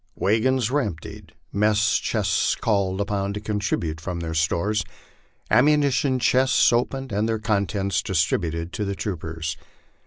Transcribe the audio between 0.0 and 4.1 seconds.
Wagons were emptied, mess chests called upon to contribute